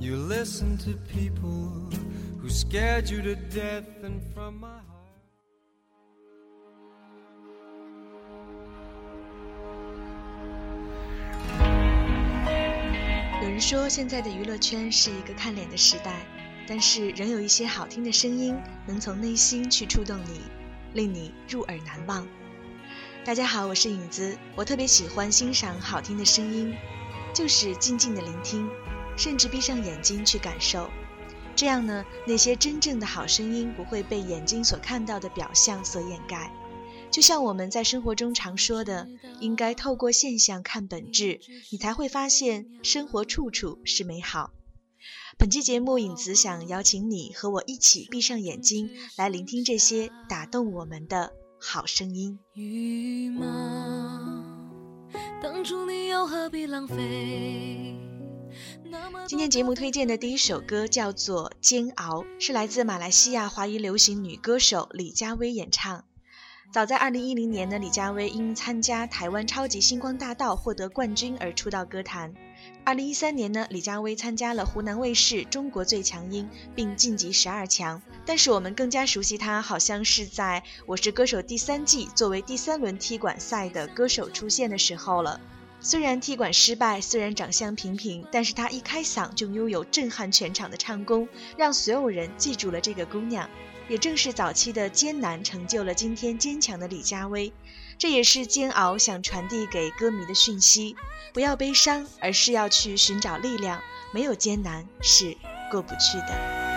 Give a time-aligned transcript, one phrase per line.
[0.00, 1.68] You listen to people
[2.40, 4.86] who scared you to death and from my heart.
[13.42, 16.24] 有人说现在的娱乐圈是一个看脸的时代
[16.66, 18.56] 但是仍有一些好听的声音
[18.86, 20.40] 能从内心去触动你
[20.94, 22.26] 令你入耳难忘。
[23.22, 26.74] 大家好我是影子我特别喜欢欣赏好听的声音
[27.34, 28.66] 就是静静的聆听。
[29.20, 30.88] 甚至闭上眼睛去感受。
[31.54, 36.50] 这样呢，那些真正的好声音不会被眼睛所看到的表象所掩盖。
[37.10, 39.06] 就像我们在生活中常说的，
[39.40, 41.40] 应该透过现象看本质，
[41.70, 44.52] 你才会发现生活处处是美好。
[45.36, 52.38] 本期节目，影子想邀请你和我一起闭上眼睛，来聆听这些打动我们的好声音。
[52.54, 53.44] 羽毛，
[55.42, 58.09] 当初你又何必浪费？
[59.26, 66.04] 今天节目推荐的第一首歌叫做《煎熬》，是来自马来西亚华语流行女歌手李佳薇演唱。
[66.72, 72.32] 早在二零一零年呢，李佳薇因参加台湾超级星光大道获得冠军而出道歌坛。
[72.84, 78.00] 二零一三年呢，李佳薇参加了湖南卫视《中国最强音》，并晋级十二强。
[78.24, 85.40] 但是我们更加熟悉她，好像是在《我是歌手》第三季作为第三轮踢馆赛的歌手出现的时候了。
[85.82, 93.48] 虽然踢馆失败，虽然长相平平，但是她一开嗓就拥有震撼全场的唱功，让所有人记住了这个姑娘。
[93.88, 97.52] 也正是早期的艰难，成就了今天坚强的李佳薇。
[97.98, 100.94] 这也是煎熬想传递给歌迷的讯息：
[101.32, 103.80] 不要悲伤，而是要去寻找力量。
[104.12, 105.36] 没有艰难是
[105.70, 106.69] 过不去的。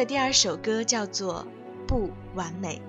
[0.00, 1.46] 的第二首歌叫做
[1.86, 2.80] 《不完美》。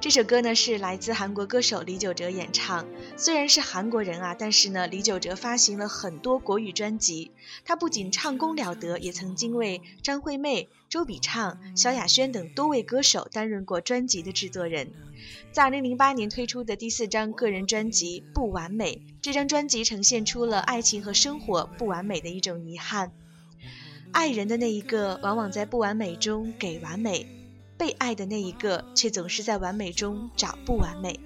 [0.00, 2.84] 这首歌呢是来自韩国歌手李玖哲演唱。
[3.16, 7.30] 虽然是韩国人啊，但是呢，李玖哲发行了很多国语专辑。
[7.64, 14.90] 他不仅唱功了得，也曾经为张惠妹、周笔畅、萧亚轩等多位歌手担任过专辑的制作人。
[15.52, 23.12] 在2008年推出的第四张个人专辑《不完美》，这张专辑呈现出了爱情和生活不完美的一种遗憾。
[24.16, 27.26] 爱人的那一个，往往在不完美中给完美。
[27.76, 31.20] 被爱的那一个，却总是在完美中找不完美，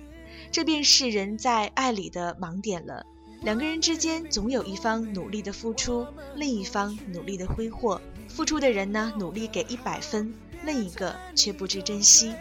[0.51, 3.07] 这便是人在爱里的盲点了。
[3.43, 6.05] 两个人之间，总有一方努力的付出，
[6.35, 8.01] 另一方努力的挥霍。
[8.29, 10.35] 付出的人呢，努力给一百分，
[10.65, 12.35] 另一个却不知珍惜，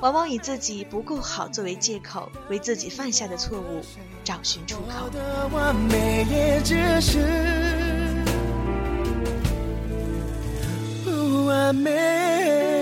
[0.00, 3.82] 往往以自己不够好作为借口，为自己犯下的错误
[4.22, 5.10] 找寻出口。
[11.50, 12.77] amei.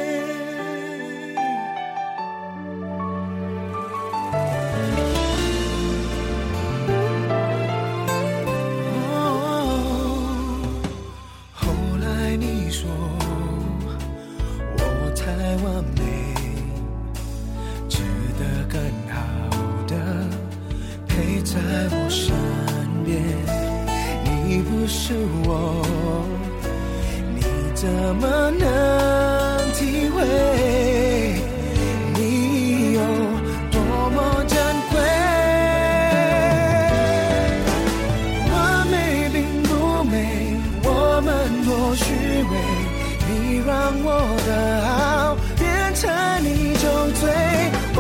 [44.05, 44.11] 我
[44.47, 44.51] 的
[44.87, 46.05] 好变成
[46.43, 46.85] 你就
[47.21, 47.23] 最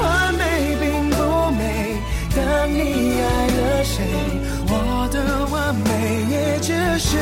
[0.00, 1.16] 完美并不
[1.52, 1.60] 美。
[2.34, 2.38] 当
[2.68, 2.80] 你
[3.20, 3.94] 爱了谁
[4.68, 5.88] 我的完美
[6.30, 7.16] 也只是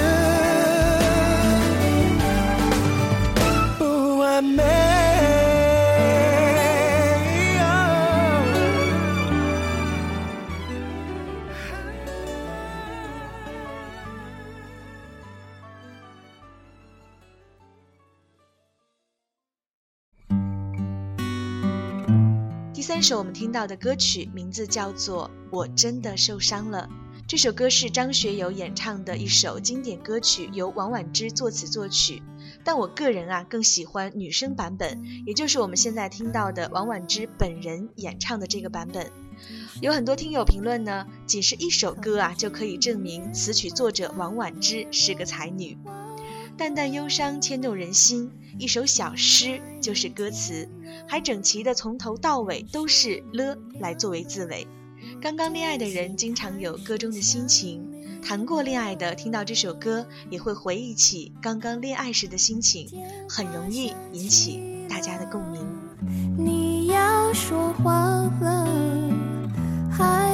[23.04, 26.88] 这首我们听到的歌曲名字叫做《我真的受伤了》。
[27.28, 32.22] 这首歌是张学友演唱的一首经典歌曲，由王婉之作词作曲。
[32.64, 39.12] 但我个人啊更喜欢女生版本，也就是我们现在听到的王婉之本人演唱的这个版本。
[39.82, 45.76] 有很多听友评论呢，仅是一首歌啊就可以证明词曲作者王婉之是个才女。
[46.56, 50.68] 淡淡忧伤牵动人心，一首小诗就是歌词，
[51.08, 54.66] 还整齐的从头到尾都是了来作为字尾。
[55.20, 57.82] 刚刚恋爱的人经常有歌中的心情，
[58.22, 62.88] 谈过恋爱的听到这首歌也会回忆起刚刚恋爱时的心情，
[63.28, 65.66] 很容易引起大家的共鸣。
[66.38, 67.92] 你要说话
[68.40, 68.68] 了，
[69.90, 70.33] 还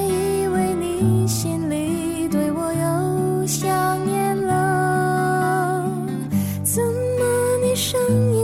[7.90, 8.39] 声音。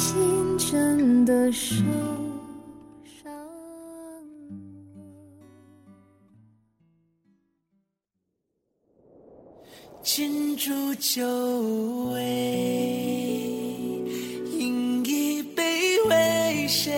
[0.00, 1.74] 心真的受
[3.04, 3.30] 伤。
[10.02, 11.22] 敬烛酒
[12.14, 12.18] 味，
[14.58, 15.62] 饮一杯
[16.08, 16.90] 为谁？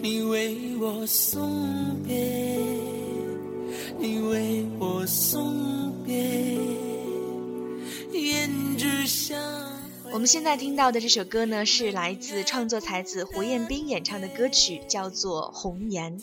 [0.00, 2.58] 你为我送别，
[3.98, 5.57] 你为我送
[10.10, 16.18] 我们现在听到的这首歌呢，是来自创作才子胡彦斌演唱的歌曲，叫做《红颜》。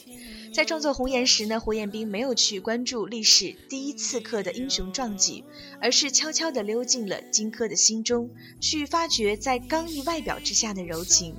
[0.53, 5.43] 在创作《红颜》时呢，胡彦斌没有去关注历史第一刺客的英雄壮举，
[5.79, 11.35] 而是悄悄地溜进了荆轲的心中，去发掘在刚毅外表之下的柔情。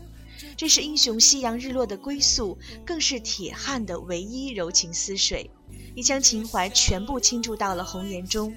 [0.56, 5.50] 这是英雄夕阳日落的归宿，更是铁汉的唯一柔情似水，
[5.94, 8.54] 一腔情怀全部倾注到了《红颜》中。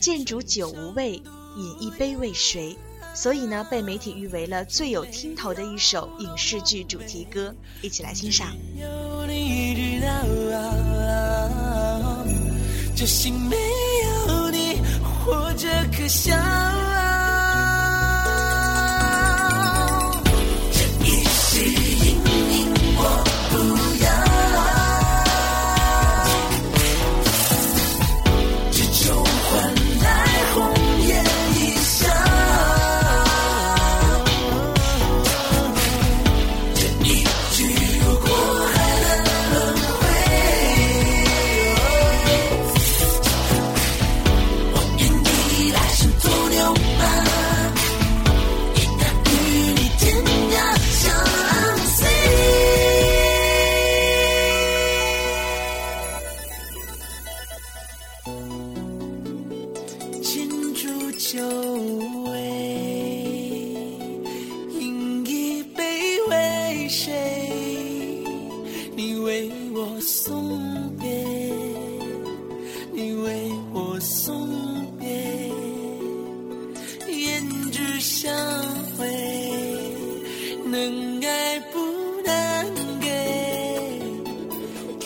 [0.00, 1.22] 剑煮酒无味，
[1.56, 2.76] 饮一杯为谁？
[3.14, 7.54] 所以呢，被媒体誉为了最有听头的一首影视剧主题歌。
[7.80, 8.48] 一起来欣赏。
[73.02, 75.08] 你为我送别，
[77.08, 78.32] 胭脂香
[78.96, 79.92] 味，
[80.64, 81.80] 能爱不
[82.24, 83.98] 能给，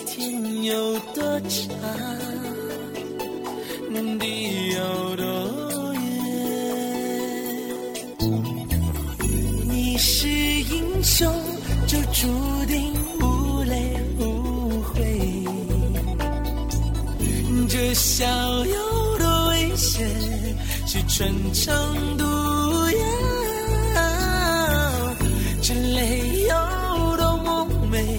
[0.04, 2.15] 天有多长？
[18.16, 18.24] 笑
[18.64, 20.08] 有多危险
[20.86, 22.24] 是穿肠毒
[22.90, 23.04] 药，
[25.60, 26.54] 这泪有
[27.18, 28.18] 多么美，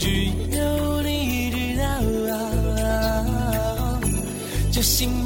[0.00, 0.10] 只
[0.50, 1.86] 有你知道。
[4.72, 5.17] 这心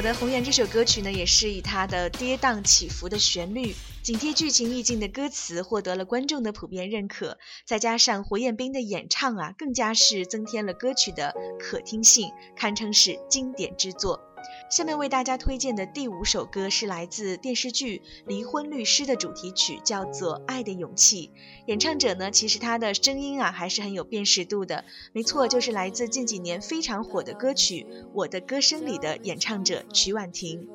[0.00, 7.36] 好的，《红颜》这首歌曲呢，也是以它的跌宕起伏的旋律、紧贴剧情意境的歌词，获得了观众的普遍认可。
[7.66, 14.29] 再加上胡彦斌的演唱啊，更加是增添了歌曲的可听性，堪称是经典之作。
[14.70, 21.32] 下面为大家推荐的第五首歌是来自电视剧《离婚律师》的主题曲，叫做《爱的勇气》。
[21.66, 27.84] 演唱者呢，其实他的声音啊还是很有辨识度的，没错，就是来自近几年非常火的歌曲
[28.14, 30.68] 《我的歌声里》的演唱者曲婉婷。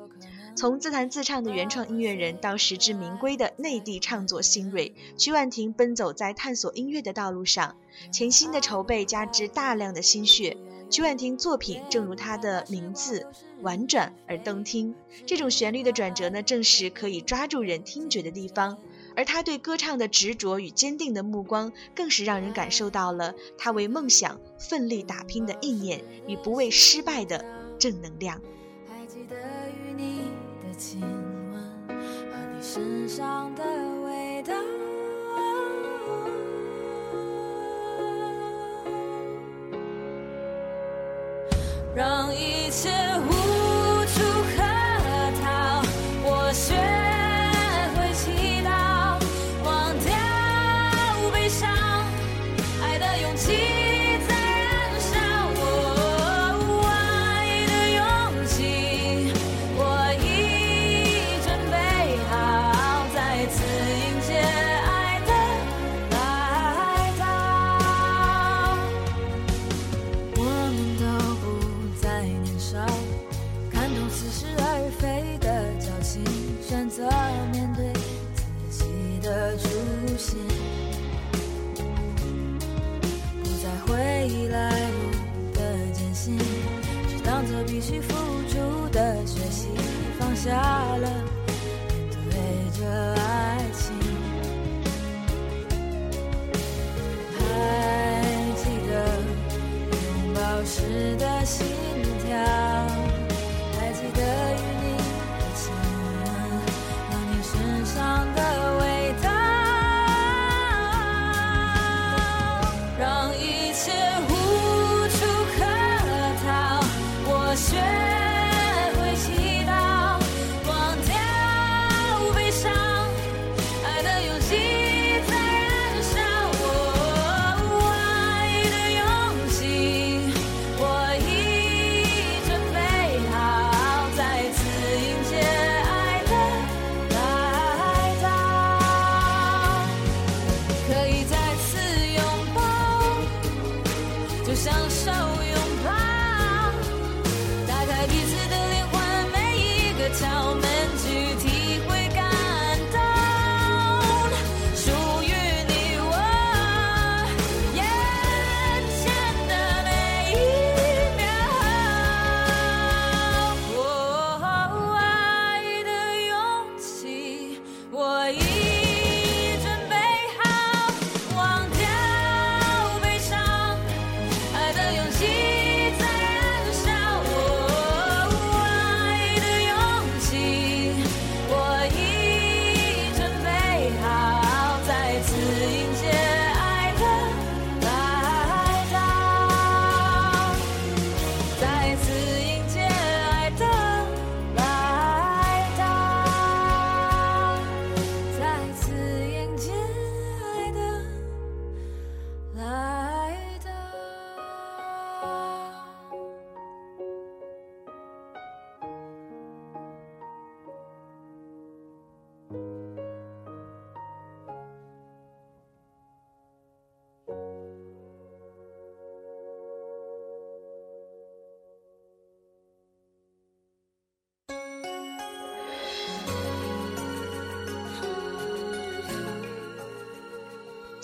[0.56, 7.76] 从自弹自唱的原创音乐人到实至名归的内地唱作新锐，曲婉婷奔走在探索音乐的道路上，
[8.10, 10.56] 潜心的筹备加之大量的心血。
[10.88, 13.26] 曲婉婷作品正如她的名字，
[13.60, 14.94] 婉转而动听。
[15.26, 18.78] 这种旋律的转折呢，正是可以抓住人听觉的地方。
[19.14, 27.44] 而她对歌唱的执着与坚定的目光，更是让人感受到了她为梦想奋力打拼的意念与不畏失败的
[27.78, 28.40] 正能量。
[30.76, 33.64] 亲吻和你身上的
[34.04, 34.54] 味道。
[41.94, 42.90] 让一切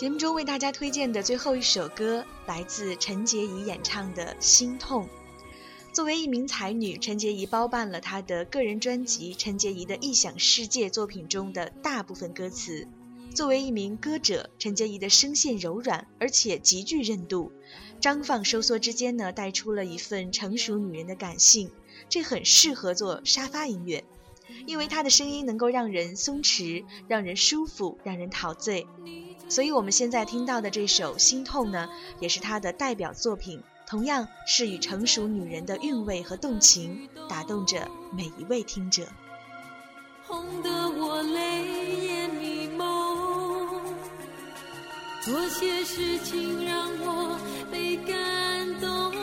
[0.03, 5.05] 节目中为大家推荐的最后一首歌，来自陈洁仪演唱的《心痛》。
[5.93, 12.89] 作为一名才女，陈洁仪包办了她的个人专辑《陈洁仪的异想世界》作品中的大部分歌词。
[13.33, 17.53] 作为一名歌者，陈洁仪的声线柔软，而且极具韧度，
[18.01, 21.71] 张放收缩之间呢，带出了一份成熟女人的感性，
[22.09, 24.03] 这很适合做沙发音乐。
[24.67, 28.89] 因为她的声音能够让人松弛，让人舒服，让人陶醉。
[29.53, 31.87] 所以我们现在听到的这首《心痛》呢，
[32.21, 37.87] 也是她的代表作品，同样是以成熟女人的韵味和动情打动着
[38.17, 39.07] 每一位听者。
[40.27, 41.37] 红得我泪
[42.07, 43.83] 眼迷蒙，
[45.27, 47.39] 多些事情让我
[47.71, 49.22] 被感动。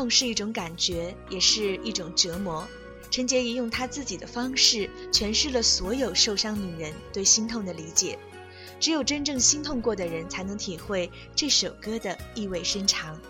[0.00, 2.66] 痛是一种感觉，也是一种折磨。
[3.10, 8.18] 陈洁仪用她自己的方式诠释了所有受伤女人对心痛的理解。
[8.80, 13.20] 只有真正心痛过的人，才能体会这首歌的意味深长。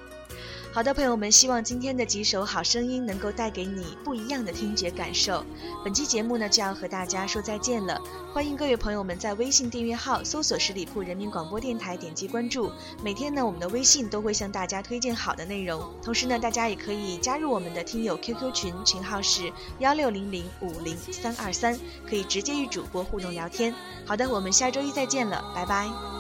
[0.73, 5.45] 好的，朋友们，希望今天的几首好声音能够带给你不一样的听觉感受。
[5.85, 8.01] 本期节目呢就要和大家说再见了，
[8.33, 12.71] 欢迎各位朋友们在微信订阅号搜索十里铺人民广播电台，点击关注。
[13.03, 21.77] 每天呢，我们的微信都会向大家推荐好的内容，同时呢，大家也可以加入我们的听友 QQ 群，群号是幺六零零五零三二三，
[22.09, 23.75] 可以直接与主播互动聊天。
[24.07, 26.20] 好的，我们下周一再见了，拜拜。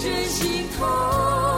[0.00, 1.49] 真心痛。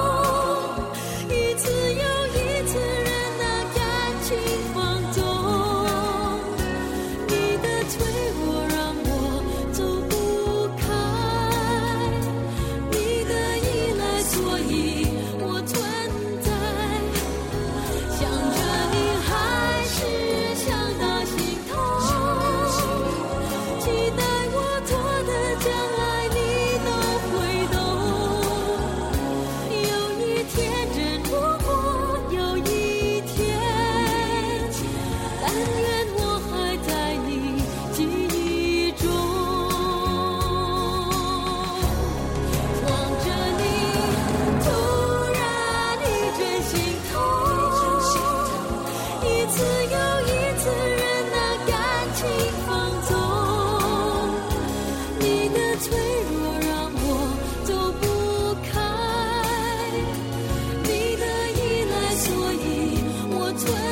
[63.64, 63.91] That's what